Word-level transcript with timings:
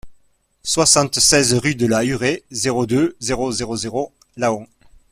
soixante-seize 0.63 1.53
rue 1.53 1.75
de 1.75 1.85
la 1.85 2.03
Hurée, 2.03 2.43
zéro 2.49 2.87
deux, 2.87 3.15
zéro 3.19 3.51
zéro 3.51 3.75
zéro, 3.77 4.11
Laon 4.35 4.65